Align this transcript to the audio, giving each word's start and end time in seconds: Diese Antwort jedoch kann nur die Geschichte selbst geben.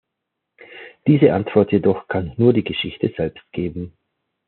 Diese 1.05 1.31
Antwort 1.31 1.71
jedoch 1.71 2.07
kann 2.07 2.33
nur 2.37 2.53
die 2.53 2.63
Geschichte 2.63 3.13
selbst 3.15 3.45
geben. 3.51 3.93